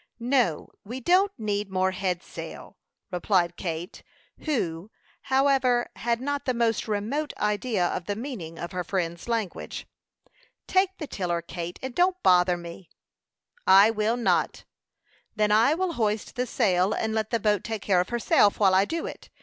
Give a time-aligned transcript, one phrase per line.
[0.19, 2.75] "No, we don't need more head sail,"
[3.11, 4.01] replied Kate,
[4.45, 4.89] who,
[5.29, 9.85] however, had not the most remote idea of the meaning of her friend's language.
[10.65, 12.89] "Take the tiller, Kate, and don't bother me."
[13.67, 14.63] "I will not."
[15.35, 18.73] "Then I will hoist the sail, and let the boat take care of herself while
[18.73, 19.29] I do it.